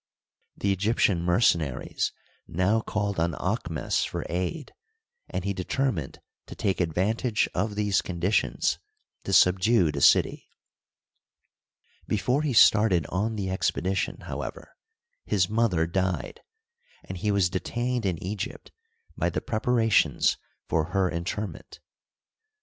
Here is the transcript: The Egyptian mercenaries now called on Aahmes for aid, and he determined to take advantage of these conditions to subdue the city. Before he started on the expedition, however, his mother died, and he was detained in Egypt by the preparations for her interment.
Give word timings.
The 0.57 0.71
Egyptian 0.71 1.21
mercenaries 1.23 2.11
now 2.47 2.81
called 2.81 3.19
on 3.19 3.33
Aahmes 3.35 4.03
for 4.03 4.25
aid, 4.29 4.73
and 5.29 5.43
he 5.43 5.53
determined 5.53 6.19
to 6.47 6.55
take 6.55 6.81
advantage 6.81 7.47
of 7.53 7.75
these 7.75 8.01
conditions 8.01 8.79
to 9.25 9.31
subdue 9.31 9.91
the 9.91 10.01
city. 10.01 10.47
Before 12.07 12.41
he 12.41 12.51
started 12.53 13.05
on 13.09 13.35
the 13.35 13.51
expedition, 13.51 14.21
however, 14.21 14.75
his 15.23 15.47
mother 15.49 15.85
died, 15.85 16.41
and 17.03 17.19
he 17.19 17.29
was 17.31 17.51
detained 17.51 18.03
in 18.03 18.17
Egypt 18.23 18.71
by 19.15 19.29
the 19.29 19.39
preparations 19.39 20.35
for 20.67 20.85
her 20.95 21.11
interment. 21.11 21.79